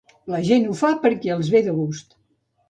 [0.35, 2.19] La gent ho fa perquè els hi ve de gust.